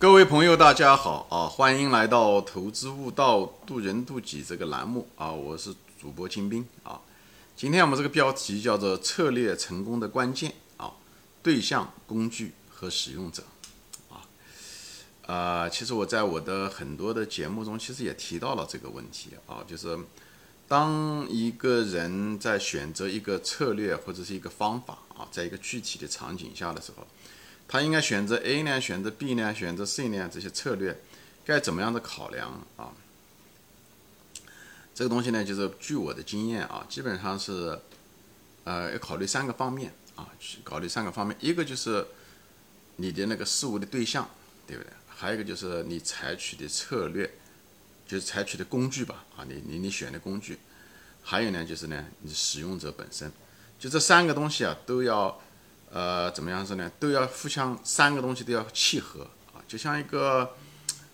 [0.00, 1.48] 各位朋友，大家好啊！
[1.48, 5.32] 欢迎来到“投资悟道，渡人渡己”这个栏目啊！
[5.32, 7.00] 我是主播金兵啊。
[7.56, 10.92] 今天我们这个标题叫做“策略成功的关键”啊，
[11.42, 13.42] 对象、工具和使用者
[14.08, 14.22] 啊。
[15.26, 19.98] 啊，其实我在我的很多的节目中，其实也提到了这个问题啊，就是
[20.68, 27.04] 当一个人在选择一个策略或者是一个方法啊，在一个具体的场景下的时候。
[27.70, 28.80] 他应该选择 A 呢？
[28.80, 29.54] 选择 B 呢？
[29.54, 30.30] 选择 C 呢？
[30.32, 30.98] 这些策略
[31.44, 32.92] 该怎么样的考量啊？
[34.94, 37.78] 这个东西呢，就是据我的经验啊，基本上是
[38.64, 40.26] 呃要考虑三个方面啊，
[40.64, 42.06] 考虑三个方面，一个就是
[42.96, 44.26] 你的那个事物的对象，
[44.66, 44.90] 对不对？
[45.06, 47.30] 还有一个就是你采取的策略，
[48.06, 50.58] 就是采取的工具吧啊，你你你选的工具，
[51.22, 53.30] 还有呢就是呢你使用者本身，
[53.78, 55.38] 就这三个东西啊都要。
[55.90, 56.90] 呃，怎么样子呢？
[57.00, 59.22] 都要互相三个东西都要契合
[59.54, 60.54] 啊，就像一个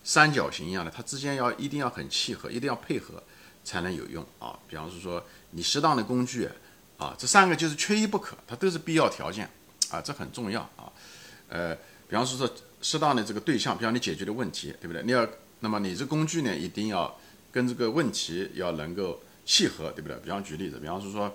[0.03, 3.23] 三角形一样的，它之间要一定要很契合，一定要配合
[3.63, 4.59] 才能有用啊。
[4.69, 6.49] 比方说，你适当的工具
[6.99, 9.49] 啊，这三个就是缺一不可，它都是必要条件
[9.91, 10.91] 啊，这很重要啊。
[11.49, 11.75] 呃，
[12.09, 15.03] 比方说说适当的这个对象，比方你解决的问题，对不对？
[15.05, 15.25] 你要，
[15.61, 17.17] 那么你这工具呢，一定要
[17.53, 20.17] 跟这个问题要能够契合，对不对？
[20.19, 21.33] 比方举例子，比方说说。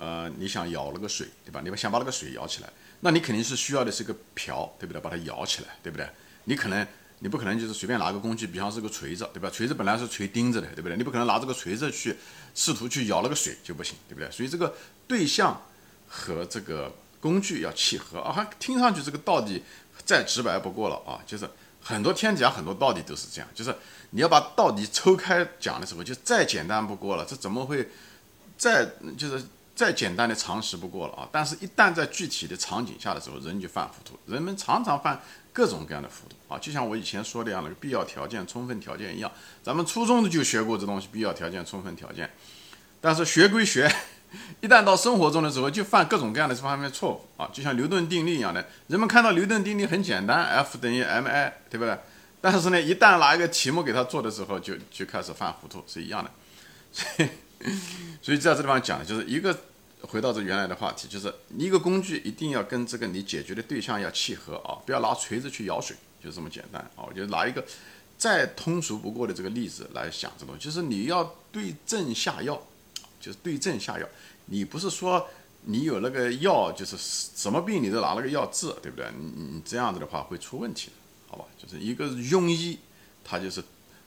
[0.00, 1.60] 呃，你想舀那个水，对吧？
[1.60, 5.00] 你想把那个水舀起来，那你肯定是需要的是个瓢，对不对？
[5.00, 6.08] 把它舀起来，对不对？
[6.44, 6.86] 你可能，
[7.20, 9.48] 你不可能就是随便拿个工具，比方是个锤子，对吧？
[9.48, 10.96] 锤子本来是锤钉子的，对不对？
[10.96, 12.16] 你不可能拿这个锤子去
[12.54, 14.28] 试图去舀那个水就不行，对不对？
[14.32, 14.74] 所以这个
[15.06, 15.62] 对象
[16.08, 18.50] 和这个工具要契合啊。
[18.58, 19.62] 听上去这个道理
[20.04, 21.48] 再直白不过了啊，就是
[21.80, 23.72] 很多天底下很多道理都是这样，就是
[24.10, 27.24] 你要把道理抽开讲的时候，就再简单不过了。
[27.24, 27.88] 这怎么会
[28.56, 28.84] 再
[29.16, 29.44] 就是？
[29.78, 31.28] 再简单的常识不过了啊！
[31.30, 34.18] 但是，一旦在具体的场景下的时候，人就犯糊涂。
[34.26, 36.58] 人们常常犯各种各样的糊涂啊！
[36.58, 39.30] 就像我以前说的样那个必要条件、充分条件一样，
[39.62, 42.28] 咱们初中的就学过这东西，必要条件、充分条件。
[43.00, 43.88] 但是学归学，
[44.60, 47.48] 一旦到生活中的时候，就犯各种各样的这方面错误啊！
[47.52, 51.96] 就像牛顿定律一样的，人们看到牛顿定律很简单，F 等于 ma，对不对？
[52.40, 56.28] 但是呢，一旦拿一个题目给他做的时候，就就开始犯糊涂，是一样的。
[56.92, 57.28] 所以。
[58.22, 59.56] 所以在这地方讲的就是一个
[60.02, 67.02] 回到这原来的话题，就是一个工具一定要跟这个你解决的对象要契合啊，不要拿锤子去舀水，就这么简单啊。
[67.08, 67.64] 我就拿一个
[68.16, 72.62] 再通俗不过的这个例子来想这东西，就是你要对症下药，
[73.20, 74.06] 就是对症下药。
[74.46, 75.26] 你不是说
[75.62, 79.10] 你有那个药，就是什么病你都拿那个药治，对不对？
[79.18, 80.92] 你你这样子的话会出问题的，
[81.28, 81.44] 好吧？
[81.60, 82.78] 就是一个庸医，
[83.24, 83.64] 他就是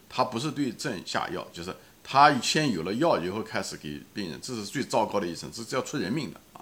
[0.07, 1.75] 他不是对症下药，就是。
[2.03, 6.61] 他先有了药以后开始给病人，这是最糟糕的一层，这是要出人命的啊。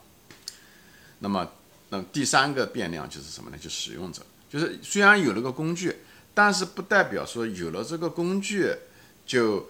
[1.19, 1.50] 那么，
[1.89, 3.57] 那第三个变量就是什么呢？
[3.57, 5.97] 就使用者，就是虽然有了个工具，
[6.33, 8.73] 但是不代表说有了这个工具
[9.25, 9.69] 就，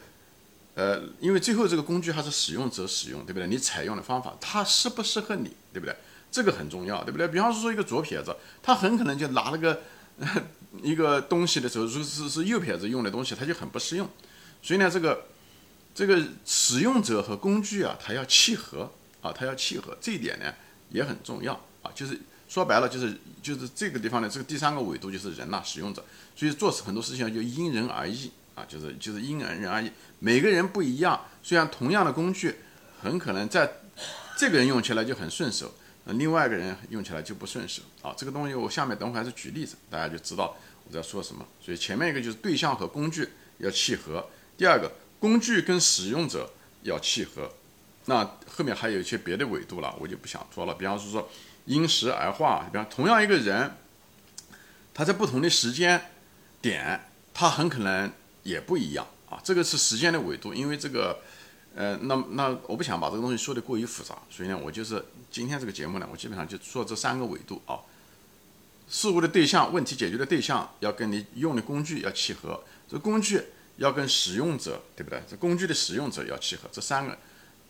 [0.75, 3.47] 呃，因为最后这个工具还是使用者使用，对不对？
[3.47, 5.95] 你采用的方法它适不适合你，对不对？
[6.31, 7.27] 这个很重要，对不对？
[7.27, 9.81] 比方说一个左撇子，他很可能就拿了个
[10.83, 14.07] 一个东西的时候，如果是是右撇子用的东西，他就很不适用。
[14.61, 15.25] 所以呢，这个。
[15.99, 18.89] 这个使用者和工具啊，它要契合
[19.21, 20.45] 啊，它要契合，这一点呢
[20.91, 21.91] 也很重要啊。
[21.93, 22.17] 就是
[22.47, 26.01] 说白了，就是就是这个地方呢，这个第三个维度就是人呐，使用者。
[26.37, 31.19] 所以做很多事情就因人而异啊，就是就是因人而异，每个人不一样。
[31.43, 32.55] 虽然同样的工具，
[33.01, 33.69] 很可能在
[34.37, 35.73] 这个人用起来就很顺手，
[36.05, 38.15] 那另外一个人用起来就不顺手啊。
[38.15, 40.55] 这个东西我下面等会还是举例子，大家就知道
[40.87, 41.45] 我在说什么。
[41.59, 43.27] 所以前面一个就是对象和工具
[43.57, 44.25] 要契合，
[44.57, 44.89] 第二个。
[45.19, 46.49] 工具跟使用者
[46.83, 47.51] 要契合，
[48.05, 50.73] 那后面还有一些别的维度了，我就不想说了。
[50.73, 51.29] 比方说说
[51.65, 53.75] 因时而化，比方同样一个人，
[54.93, 56.01] 他在不同的时间
[56.61, 57.01] 点，
[57.33, 58.11] 他很可能
[58.43, 59.39] 也不一样啊。
[59.43, 61.19] 这个是时间的维度，因为这个，
[61.75, 67.77] 呃，那那我不想把这个东西说的过于复杂，所以呢，我就是今天这个节目呢，我基本上就说这三个维度啊。
[68.87, 73.43] 事物的对象、问题解决的对象要跟你用的工具要契合，这工具。
[73.79, 75.21] 要跟使用者，对不对？
[75.27, 77.17] 这工具的使用者要契合，这三个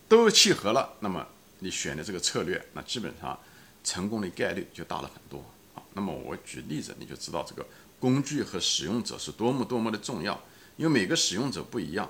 [0.07, 1.25] 都契合了，那么
[1.59, 3.39] 你选的这个策略，那基本上
[3.83, 5.39] 成功的概率就大了很多
[5.75, 5.83] 啊。
[5.94, 7.63] 那么我举例子，你就知道这个
[8.00, 10.33] 工具和使用者是多么多么的重要，
[10.77, 12.09] 因为每个使用者不一样，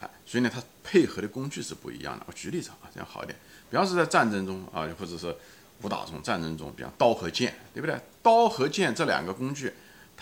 [0.00, 2.24] 啊，所以呢，它配合的工具是不一样的。
[2.28, 3.36] 我举例子啊，这样好一点。
[3.68, 5.34] 比方说在战争中啊，或者是
[5.82, 7.98] 武打中、战争中，比方刀和剑，对不对？
[8.22, 9.72] 刀和剑这两个工具。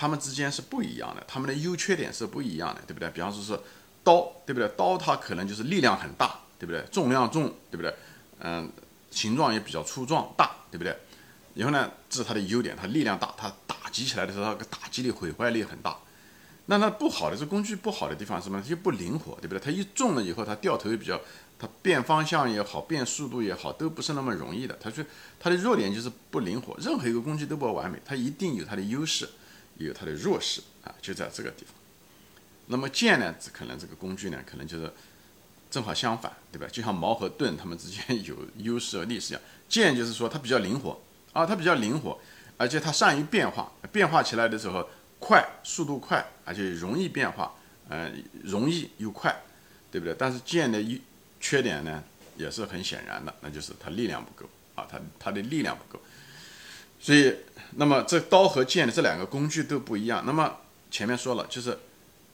[0.00, 3.11] 它们之间是不一样的，它们的优缺点是不一样的，对不对？
[3.11, 3.52] 比方说是
[4.02, 4.67] 刀，对不对？
[4.75, 6.82] 刀它可能就是力量很大，对不对？
[6.91, 7.94] 重量重，对不对？
[8.38, 8.73] 嗯，
[9.11, 10.97] 形状也比较粗壮大，对不对？
[11.52, 15.94] 然后呢，这是它的优点，它力量大，它打击起来的时候，它个打击力、毁坏力很大。
[16.64, 18.58] 那它不好的这工具不好的地方是什么？
[18.58, 19.61] 它就不灵活，对不对？
[19.61, 21.20] 它一重了以后，它掉头也比较，
[21.58, 24.75] 它变方向也好，变速度也好，都不是那么容易的。
[24.81, 25.05] 它说
[25.38, 26.75] 它的弱点就是不灵活。
[26.81, 29.29] 任何一个工具都不完美，它一定有它的优势，
[29.87, 31.75] 有它的弱势啊，就在这个地方。
[32.67, 34.93] 那么剑呢，只可能这个工具呢，可能就是
[35.71, 36.67] 正好相反，对吧？
[36.71, 39.43] 就像矛和盾，它们之间有优势和劣势一样。
[39.69, 41.00] 剑就是说它比较灵活
[41.32, 42.19] 啊，它比较灵活，
[42.56, 44.88] 而且它善于变化，变化起来的时候。
[45.23, 47.55] 快，速度快，而且容易变化，
[47.91, 48.11] 呃，
[48.43, 49.31] 容易又快，
[49.93, 50.17] 对不对？
[50.19, 50.99] 但是剑的优
[51.38, 52.03] 缺点呢，
[52.38, 56.03] 也是很显然的，那就是它力量不够啊，它它的力量不够。
[57.00, 57.35] 所以，
[57.76, 60.23] 那么这刀和剑的这两个工具都不一样。
[60.26, 60.56] 那么
[60.91, 61.79] 前面说了，就是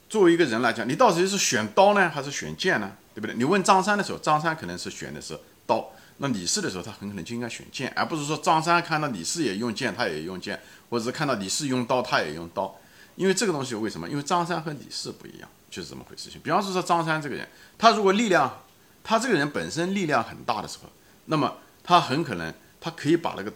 [0.09, 2.93] 作为一个人来讲，你到底是选刀呢，还是选剑呢？
[3.15, 3.35] 对不对？
[3.37, 10.61] 你问张三的时候，张三可能是选的是刀，那李四的时候，他很可能就应该选剑，而不是说张三看到李四也用剑，他也用剑。
[10.89, 12.73] 或者是看到李四用刀，他也用刀，
[13.17, 14.09] 因为这个东西为什么？
[14.09, 16.31] 因为张三和李四不一样，就是这么回事。
[16.31, 18.63] 情比方说说张三这个人，他如果力量，
[19.03, 20.89] 他这个人本身力量很大的时候，
[21.25, 23.53] 那么他很可能他可以把那个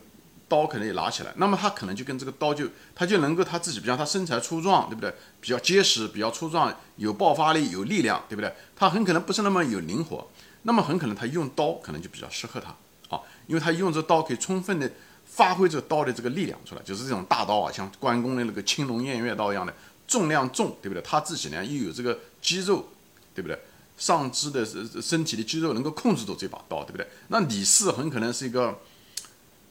[0.51, 5.15] 刀可能也拿起来，那么他可能就跟这个刀就他就能够他自己，比方他身材粗壮，对不对？
[5.41, 8.53] 比较结实，比较粗壮，有爆发力，有力量，对不对？
[8.75, 10.29] 他很可能不是那么有灵活，
[10.65, 12.75] 那么很可能他用刀可能就比较适合他
[13.17, 14.91] 啊，因为他用这刀可以充分的。
[15.33, 19.73] 发挥这刀的这个力量出来，就是这种大刀啊，像关公的那个青龙偃月刀一样的，
[20.09, 21.01] 重量重，对不对？
[21.03, 22.89] 他自己呢又有这个肌肉，
[23.33, 23.57] 对不对？
[23.97, 24.67] 上肢的
[25.01, 27.07] 身体的肌肉能够控制住这把刀，对不对？
[27.29, 28.77] 那李四很可能是一个，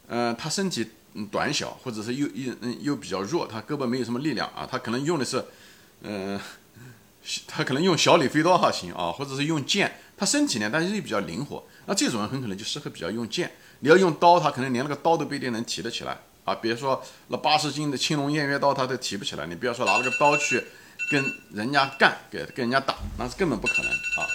[0.09, 0.85] 嗯，他身体
[1.31, 5.45] 短小，或者是又又又比较弱，他胳膊没有什么力量啊，他可能用的是，
[6.01, 6.39] 嗯，
[7.47, 13.51] 他可能用小李飞刀还行啊，或者是用剑，他身体呢，但是又比较灵活，那这种人很可能就适合比较用剑。
[13.81, 16.53] 你要用刀，他可能连那个刀都不一定能提得起来啊！
[16.55, 19.45] 别说那八十斤的青龙偃月刀，他都提不起来。
[19.45, 20.61] 你不要说拿了个刀去
[21.09, 21.23] 跟
[21.53, 24.27] 人家干，给跟人家打，那是根本不可能啊！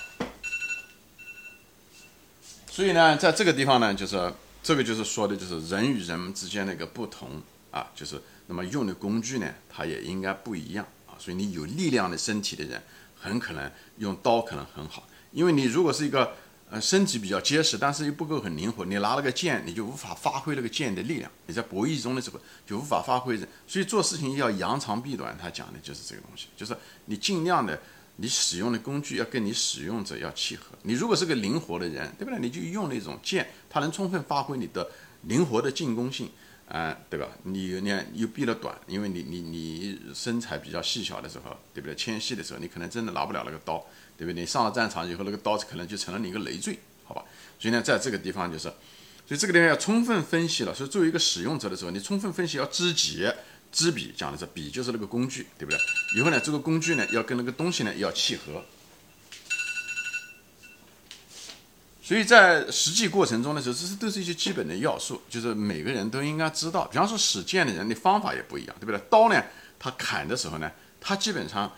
[2.71, 4.33] 所以呢，在这个地方呢，就是
[4.65, 7.41] 这个就是说的，就是人与人之间的一个不同
[7.71, 11.15] 啊，就是那么用的工具呢，它也应该不一样啊。
[11.19, 12.83] 所以你有力量的身体的人，
[13.15, 16.35] 很可能用刀可能很好，因为你如果是一个。
[16.71, 18.87] 呃，身体比较结实，但是又不够很灵活。
[18.87, 21.31] 你拿了个剑，你就无法发挥那个剑的力量。
[21.47, 23.39] 你在博弈中的时候就无法发挥。
[23.69, 26.75] 所以做事情要扬长避短，他讲的就是这个东西，就是
[27.05, 27.79] 你尽量的，
[28.17, 30.67] 你使用的工具要跟你使用者要契合。
[30.83, 32.39] 你如果是个灵活的人，对不对？
[32.39, 34.91] 你就用那种剑，它能充分发挥你的
[35.23, 36.31] 灵活的进攻性，
[36.69, 37.29] 啊，对吧？
[37.43, 41.97] 你呢又避了短，因为你你你身材比较细小的时候，对不对？
[41.97, 43.85] 纤细的时候，你可能真的拿不了那个刀。
[44.17, 44.43] 对不对？
[44.43, 47.25] 你上了战场以后，那个刀可能就成了你一个累赘，好吧？
[47.59, 48.69] 所以呢，在这个地方就是，
[49.27, 50.73] 所以这个地方要充分分析了。
[50.73, 53.29] 所以作为一个使用者的时候，你充分分析要知己
[53.75, 55.79] 知彼，讲的是彼就是那个工具，对不对？
[56.17, 58.65] 以后呢，这个工具呢要跟那个东西呢要契合。
[62.01, 66.85] 所以在实际过程中的时候，这是都是一些基本的要素，就是每个人都应该知道。
[66.85, 69.01] 比方说使剑的人的方法也不一样，对不对？
[69.11, 69.43] 刀呢，
[69.79, 70.71] 他砍的时候呢，
[71.01, 71.73] 他基本上，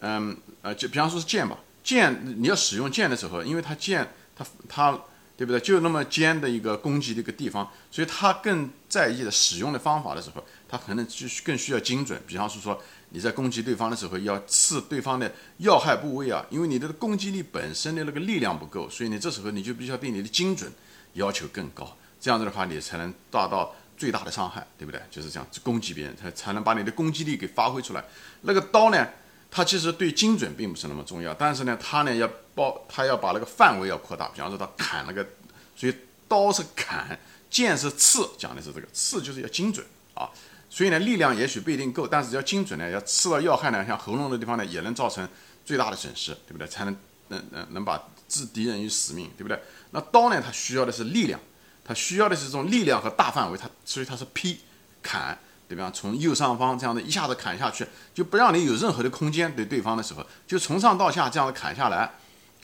[0.00, 1.58] 嗯呃，就比方说是剑吧。
[1.84, 4.96] 剑，你要使用剑的时候，因为它剑，它它，
[5.42, 5.58] 对不对？
[5.60, 12.22] 就那么尖的一个攻击的一个地方，所以它更在意的使用的方法的时候，它可能就更需要精准。
[12.28, 20.70] 比方是说，你在攻击对方的时候，要刺对方的要害部位啊，因为你的攻击力本身的那个力量不够，所以你这时候你就必须要对你的精准
[21.14, 21.96] 要求更高。
[22.20, 25.02] 这样子的话，你才能达到最大的伤害，对不对？
[25.10, 28.04] 就是这样攻击别人，才才能把你的攻击力给发挥出来。
[28.42, 29.08] 那个刀呢？
[29.54, 34.28] 它其实对精准并不是那么重要，但是呢，它呢要包，它要把那个范围要扩大。
[34.28, 35.26] 比方说，它砍那个，
[35.76, 35.94] 所以
[36.28, 37.18] 刀是砍，
[37.50, 40.28] 剑是刺，讲的是这个刺就是要精准啊。
[40.70, 45.28] 所以呢，力量也许不一定够，但是要精准呢，要刺到要害呢，像喉咙的地方呢，也能造成
[45.64, 46.66] 最大的损失，对不对？
[46.66, 46.96] 才能
[47.28, 49.58] 能能能把置敌人于死命，对不对？
[49.90, 51.38] 那刀呢，它需要的是力量，
[51.84, 54.60] 它需要的是这种力量和大范围，它所以它是劈
[55.02, 55.38] 砍。
[55.68, 55.90] 对吧？
[55.90, 62.12] 从右上方这样的一下子砍下去，就不让你有任何的空间对对方的时候，就从上到下这样的砍下来，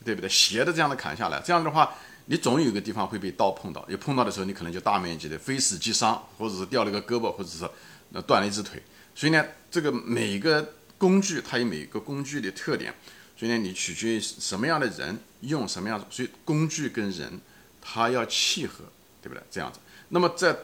[0.04, 0.28] 对不对？
[0.28, 1.94] 斜的这样的砍下来，这样的话，
[2.26, 7.68] 你总有个地方会被刀碰到，一碰到的时候，你可能就大面积的非死即伤，或者是掉了一个胳膊，或者是
[8.10, 8.82] 那断了一只腿。
[9.14, 12.94] 所以呢，这个每一个工具它有每一个工具的特点，
[13.36, 17.40] 所以呢，你取决于什么样的人用什么样，所以工具跟人
[17.80, 18.84] 它要契合，
[19.22, 19.42] 对不对？
[19.50, 19.78] 这样子。
[20.08, 20.56] 那么在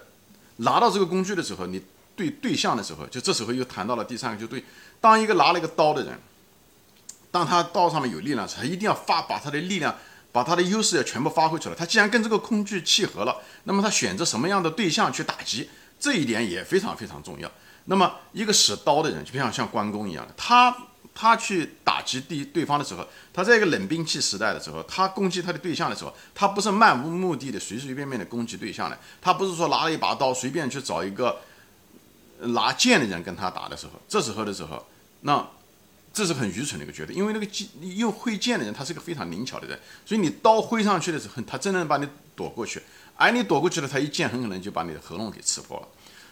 [0.57, 1.83] 拿到这个工具的时候，你。
[2.17, 4.63] 对对象的时候，就这时候又谈到了第三个，就对，
[5.01, 6.17] 当一个拿了一个刀的人，
[7.35, 9.93] 当他刀上面有力量时，他一定要发把他的力量，
[10.31, 11.75] 把他的优势要全部发挥出来。
[11.75, 17.51] 他既然跟这个工具契合了，那么他选择什么样的对象去打击，这一点也非常非常重要。
[17.87, 20.77] 那么一个使刀的人，就像像关公一样的，他
[21.13, 31.41] 他去打击对对方的时候，他在一个冷兵器时代的时候，他攻击他的对象的时候，他不是漫无目的的随随便便的攻击对象的，他不是说拿了一把刀随便去找一个
[32.39, 34.87] 拿剑的人跟他打的时候，这时候的时候，
[35.23, 35.45] 那
[36.15, 37.67] 这是很愚蠢的一个决定，因为那个剑
[37.97, 42.81] 用会剑的人，他是个非常灵巧的人，所以你刀挥上去的时候，他真能把你躲过去，
[43.17, 45.89] 而你躲过去了，他一剑很可能就把你的喉咙给刺破了。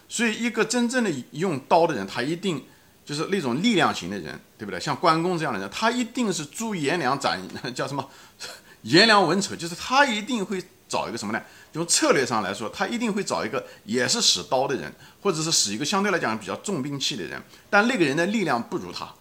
[0.09, 2.65] 所以，一个真正的用刀的人，他一定
[3.05, 4.79] 就是那种力量型的人，对不对？
[4.79, 7.41] 像关公这样的人，他一定是诸颜良斩，
[7.75, 8.09] 叫什么？
[8.83, 11.43] 颜良文丑，就是他一定会找一个什么呢？
[11.73, 19.13] 从策略上来说，他一定会找一个也是使刀的人，或者是使一个相对来讲比较重兵器的人，但那个人的力量不如他。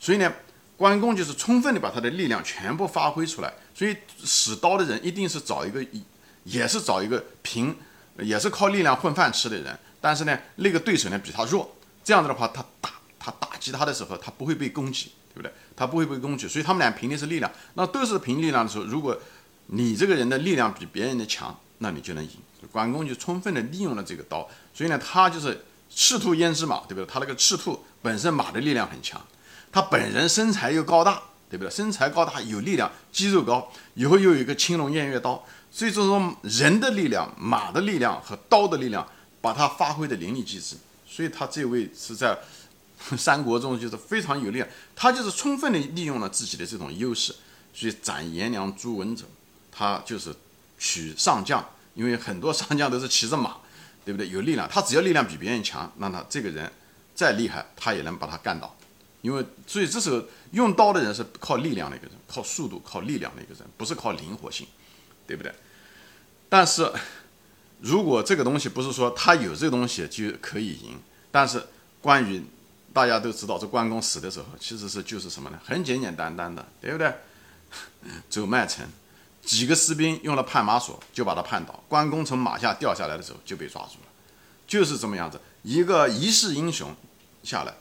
[0.00, 0.32] 所以呢，
[0.76, 3.52] 关公就是充分的把他的力量全部发挥出来。
[3.74, 5.84] 所以使刀的人一定是找一个，
[6.44, 7.76] 也是找一个凭，
[8.18, 9.78] 也是靠力量混饭吃的人。
[10.00, 15.52] 但是呢，那个对手呢比他弱，这样子的话，他打他打击他的时候，他不会被攻击，对不对？
[15.76, 17.50] 他不会被攻击，所以他们俩凭的是力量。
[17.74, 19.16] 那都是凭力量的时候，如果
[19.66, 22.30] 你这个人的力量比别人的强，那你就能赢。
[22.72, 27.06] 关公就充分的利用了这个刀，所以呢，他就是赤兔焉知马，对不对？
[27.06, 29.24] 他那个赤兔本身马的力量很强，
[29.72, 31.70] 他本人身材又高大，对不对？
[31.70, 39.06] 身材高大有力量，肌肉高，以后又有一个青龙偃月刀，所以这种人的力量、马的力量和刀的力量。
[39.40, 42.36] 把它发挥的淋漓尽致，所以他这位是在
[43.16, 47.32] 三国中就是非常有力量，他就是充分的利用了自己的这种优势，
[47.72, 49.26] 所以斩颜良诛文丑，
[49.70, 50.34] 他就是
[50.76, 53.58] 取上将，因为很多上将都是骑着马，
[54.04, 54.28] 对不对？
[54.28, 56.70] 有力量，他只要力量比别人强，那他这个人
[57.14, 58.76] 再厉害，他也能把他干倒，
[59.22, 60.22] 因为所以这时候
[60.52, 64.66] 用刀的人是靠力量的一个人，靠速度、靠力量的一个人，不是靠灵活性，
[65.26, 65.52] 对不对？
[66.48, 66.92] 但是。
[67.80, 70.98] 如果这个东西不是说他有这个东西就可以赢，
[71.30, 71.64] 但是
[72.00, 72.42] 关羽
[72.92, 75.60] 大家都知道，这关公死的时候其实是就是什么呢？
[75.64, 77.14] 很简简单单的，对不对？
[78.28, 78.84] 走 麦城，
[79.44, 84.08] 几个士兵用了绊马索就把他绊倒，关公从马下掉下来的时候就被抓住了，
[84.66, 86.92] 就是这么样子，一个一世英雄
[87.44, 87.72] 下来，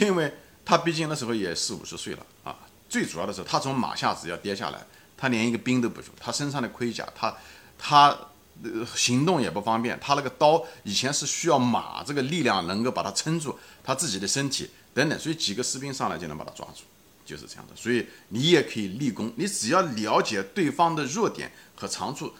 [0.00, 2.56] 因为他毕竟那时候也四五十岁了啊。
[2.88, 7.36] 最主要的是他从马下只要跌下来，他连一个兵都不如，他身上的盔甲，他
[7.78, 8.16] 他。
[8.62, 9.98] 呃，行动也不方便。
[10.00, 16.82] 他那个刀以前是需要马这个力量能够把它撑住，他自己的身体等等，所以几个士兵上来就能把他抓住，
[17.26, 17.74] 就是这样的。
[17.74, 22.32] 所以你也可以立功，你只要了解对方的弱点和长处，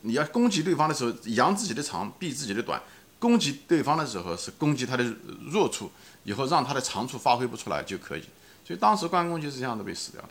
[0.00, 2.82] 你要攻击对方的时候，扬自己的长，避自己的短。
[3.22, 5.04] 攻击对方的时候是攻击他的
[5.48, 5.88] 弱处，
[6.24, 8.24] 以后让他的长处发挥不出来就可以。
[8.66, 10.28] 所以当时关公就是这样子被死掉的。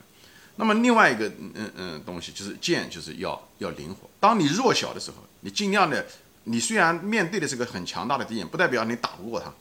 [0.58, 4.10] 那么另外一个嗯嗯东西就是剑，就是要要灵活。
[4.20, 6.06] 当你弱小的时候，你尽量的，
[6.44, 9.54] 你虽然面对的是个很强大的敌人，不代表你打不过他，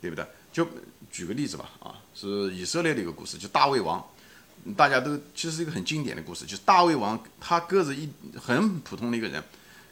[0.00, 0.24] 对不对？
[0.52, 0.64] 就
[1.10, 4.00] 举个例子吧，啊，是以色列的一个故事，就大卫王，
[4.76, 8.08] 大家都其实是一个很经典的故事，就是大卫王他个子一
[8.40, 9.42] 很普通的一个人，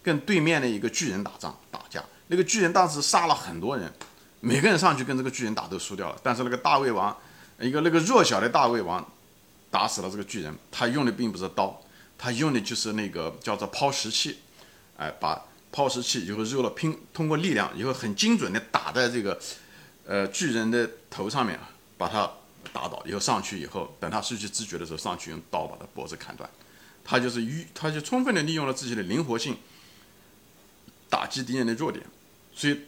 [0.00, 3.92] 跟对面的一个巨人打仗打架，那个巨人当时杀了很多人，
[4.40, 7.16] 每个人上去跟这个巨人打都输掉了，但是那个大胃王，
[7.60, 9.04] 一个那个弱小的大胃王。
[9.70, 11.82] 打死了这个巨人，他用的并不是刀，
[12.16, 14.38] 他用的就是那个叫做抛石器，
[14.96, 19.36] 哎，把抛石器以后肉了拼，通过力量以后很精准的打在这个，
[20.06, 21.58] 呃，巨人的头上面，
[21.98, 22.30] 把他
[22.72, 26.48] 打倒以后上去以后，等他失去知觉的时候，上去用刀把他脖子砍断，
[27.04, 29.56] 他就是预，他就充分的利用了自己的灵活性，
[31.08, 32.04] 打击敌人的弱点，
[32.54, 32.80] 所以。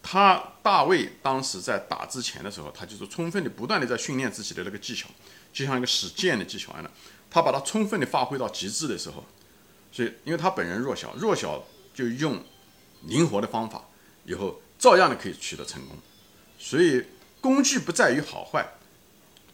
[0.00, 5.06] 他大卫当时在打之前的时候，他就是充分的、不断的在训练自己的那个技巧，
[5.52, 6.90] 就像一个使剑的技巧一样的。
[7.28, 9.26] 他把它充分的发挥到极致的时候，
[9.92, 12.42] 所以因为他本人弱小，弱小就用
[13.02, 13.84] 灵活的方法，
[14.24, 15.98] 以后照样的可以取得成功。
[16.58, 17.04] 所以
[17.42, 18.66] 工具不在于好坏，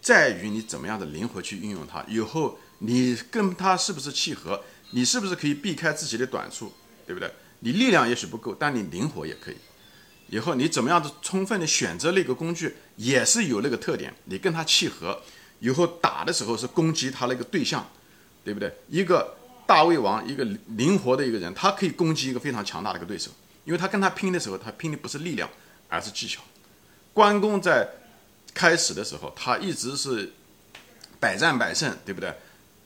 [0.01, 2.05] 在于你怎么样的灵活去运用它。
[2.07, 6.73] 以后你跟他是不是契合，你是不是可以避开自己的短处，
[7.07, 7.33] 对不对？
[7.65, 9.57] 你力量也许不够，但你灵活也可以。
[10.29, 15.23] 以后你怎么样子充分的选择那个工具，也是有那个特点，你跟他契合，
[15.61, 17.89] 以后打的时候是攻击他那个对象，
[18.45, 18.71] 对不对？
[18.91, 19.35] 一个
[19.67, 20.45] 大胃王，一个
[20.77, 23.31] 灵活的一个人，他可以攻击一个非常强大的一个对手，
[23.65, 25.49] 因为他跟他拼的时候，他拼的不是力量，
[25.89, 26.43] 而是技巧。
[27.15, 27.89] 关公在
[28.53, 30.35] 开始的时候，他一直是
[31.19, 32.35] 百战百胜，对不对？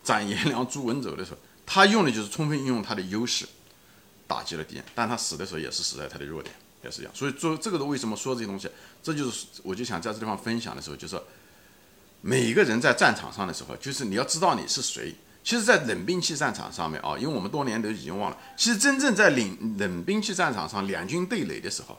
[0.05, 3.47] 斩颜良、诛文丑的时候，他用的就是充分运用他的优势，
[4.29, 6.55] 打击了敌人，但他死的时候也是死在他的弱点。
[6.81, 8.71] 也是一样，所以做这个的为什么说这些东西？
[9.03, 11.21] 这就是我就想在这地方分享的时候，就是
[12.21, 15.13] 每个人在战场上的时候，就是你要知道你是谁。
[15.43, 21.99] 其实，在冷兵器战场上面啊，因为我们多年都已经忘了，其实真正在冷冷兵器战场上两军对垒的时候，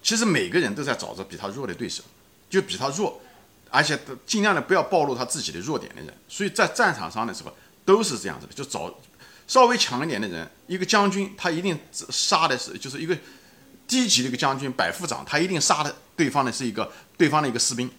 [0.00, 2.04] 其实每个人都在找着比他弱的对手，
[2.48, 3.20] 就比他弱，
[3.68, 6.14] 而且尽量的不要暴露他自己的弱点的人。
[6.28, 7.52] 所以在战场上的时候
[7.84, 8.94] 都是这样子的，就找
[9.48, 10.48] 稍微强一点的人。
[10.68, 13.18] 一个将军他一定杀的是就是一个
[13.88, 17.90] 低级的一个将军，百夫长他一定杀的对方的是一个对方的一个士兵，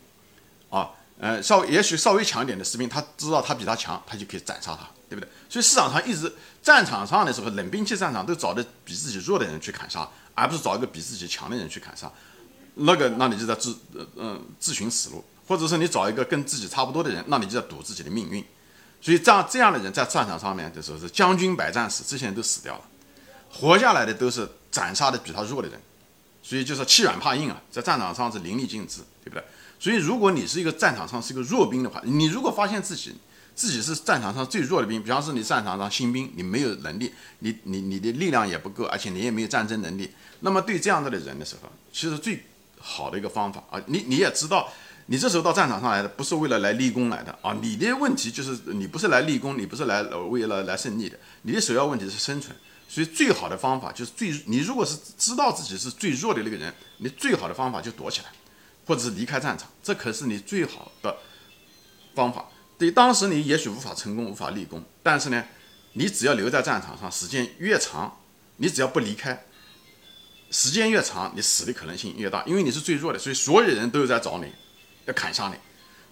[0.70, 5.27] 啊，呃，稍也许稍微强一点的士兵，他知道他比他强，他就可以斩杀他，对不对？
[5.50, 10.08] 所以市场上一直战场上的时候，冷兵器战场都找的比自己弱的人去砍杀。
[10.36, 12.10] 而不是找一个比自己强的人去砍杀，
[12.75, 13.77] 那个那你就在自
[14.15, 18.41] 嗯自寻死路，或者是你找一个跟自己差不多的人，那你就在赌自己的命运。
[19.01, 22.82] 所以这样这样的人在战场上面的时候是将军百战死，这些人都死掉了，
[23.51, 25.79] 活下来的都是斩杀的比他弱的人。
[26.41, 29.44] 所以就是欺软怕硬啊，在战场上是淋漓尽致，对不对？
[29.79, 33.13] 所以如果你是一个战场上是一个弱兵的话，你如果发现自己
[33.53, 40.10] 自己是战场上最弱的兵，比方说你战场上新兵，你没有能力，你你你的力量也不够，而且你也没有战争能力。
[40.39, 42.44] 那么对这样子的人的时候，其实最
[42.79, 44.72] 好的一个方法啊，你你也知道，
[45.12, 52.56] 你这时候到战场上来的不是为了来立功来的啊，你的问题就是你不是来立功，你不是来为了来胜利的，你的首要问题是生存。
[52.88, 58.28] 所以最好的方法就是最你如果是知道自己是最弱的那个人，你最好的方法就躲起来，
[58.86, 61.18] 或者是离开战场，这可是你最好的
[62.13, 62.46] 方法。
[62.78, 65.44] 对，当时你也许无法成功，无法立功，但是呢，
[65.94, 68.16] 你只要留在战场上时间越长，
[68.58, 69.44] 你只要不离开。
[70.51, 74.51] 时间越长，你死的可能性越大，因为你是最弱的，所以所有人都在找你，
[75.10, 75.56] 要砍杀你。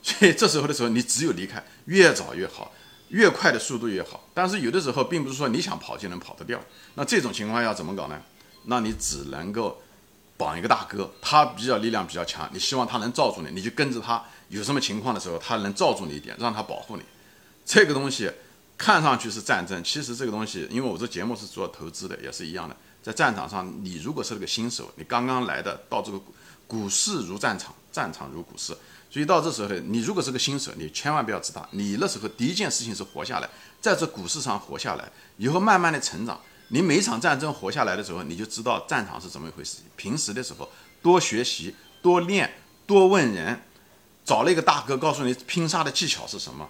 [0.04, 2.72] 所以这时候的时候，你只有离开，越早越好，
[3.10, 4.28] 越快的速度越好。
[4.34, 6.60] 但是有的时候，并不是说你想跑就能跑得掉。
[6.96, 8.22] 那这种情况要怎么搞呢？
[8.66, 9.82] 那你只能够
[10.38, 14.24] 绑一个大哥，他比较力量比较强，你希望他能罩住你，你就跟着他。
[14.50, 17.04] 有什么情况的时候，他能罩住你一点，让他保护你。
[17.66, 18.32] 这个东西
[18.78, 22.76] 看上去是战争，其实这个东西，因为我这节目是做投资的，也是一样的。
[23.04, 26.22] 在战场上，你如果是个新手，你刚刚来的，到这个
[26.66, 28.78] 股市如战场，战场如股市，
[29.10, 33.50] 所以到这时候，你如果是个新手，你千万不要自大，你那时候第一件事情是活下来，
[33.82, 36.40] 在这股市上活下来，以后慢慢的成长。
[36.68, 39.78] 你每一场战争活下来的时候，你就知道战场是怎么一回事。
[39.96, 40.70] 平时的时候
[41.02, 42.54] 多学习，多练，
[42.86, 43.60] 多问人，
[44.24, 46.70] 找了一个大哥告诉你拼杀的技巧是什么，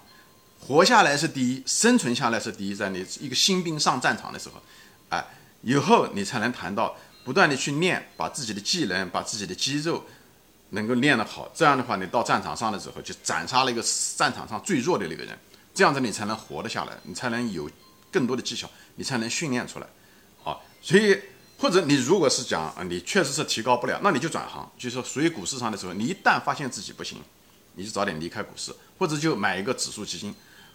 [0.62, 2.74] 活下来是第一，生存下来是第一。
[2.74, 4.62] 在你一个新兵上战场的时候，
[5.10, 5.26] 哎。
[5.64, 10.06] 以后你才能谈到不断的去练，把自己的技能、把自己的肌肉
[10.72, 11.50] 能够练得好。
[11.54, 13.84] 这样的话，你到战场上的时候就斩杀了一个
[14.16, 15.38] 战场上最弱的那个人。
[15.74, 17.70] 这样子你才能活得下来，你才能有
[18.12, 19.88] 更多的技巧，你才能训练出来。
[20.44, 21.16] 啊，所以
[21.58, 24.70] 或者你如果是讲啊，你确实是提高不了，那你就转行。
[24.78, 27.20] 就是说，属于股市上的时候，你一旦发现自己不行，
[27.76, 30.34] 你就早点离开股市，或者就买一个指数基金，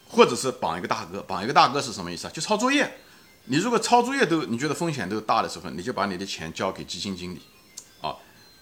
[0.08, 1.20] 或者是绑一个大哥。
[1.22, 2.30] 绑一个大哥是什么意思啊？
[2.32, 2.92] 就抄作业。
[3.46, 7.42] 你如果抄作业都你觉得风险都大的时候，你就把你的钱交给基金经理，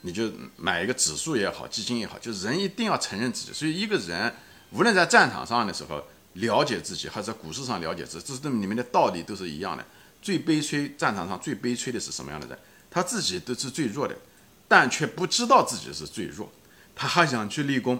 [0.02, 3.52] 你就买一个指数也好，基金也好，就是人一定要承认自己。
[3.52, 4.34] 所以一个人
[4.70, 6.02] 无论在战场上的时候
[6.34, 9.84] 了解自己，还是在股市上了解自己，这是里面的道理都是一样的。
[10.22, 12.58] 最悲催，战场上最悲催的是什么样的人？
[12.90, 14.16] 他自己都是最弱的，
[14.68, 16.50] 但却不知道自己是最弱，
[16.94, 17.98] 他还想去立功，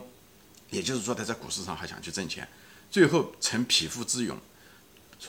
[0.71, 2.47] 也就是说他在股市上还想去挣钱，
[2.91, 4.39] 最后成匹夫之勇，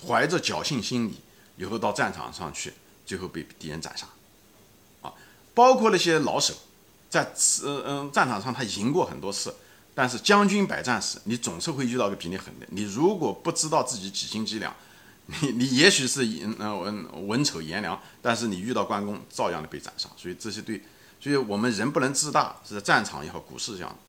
[0.08, 1.20] 怀着侥幸心理。
[1.58, 2.74] 以后到战场上去，
[3.06, 4.08] 最后被敌人斩杀，
[5.54, 6.54] 包括那些老手，
[7.10, 7.24] 在
[7.64, 9.54] 嗯嗯战场上他赢过很多次，
[9.94, 12.66] 但是将军百战死，你总是会遇到个比你狠的。
[12.70, 14.74] 你如果不知道自己几斤几两，
[15.26, 20.10] 你你也许是嗯文文丑颜良，但是你遇到关公照样的被斩杀。
[20.16, 20.82] 所以这些对，
[21.20, 23.98] 所以我们人不能自大，是在战场也好，股市这样。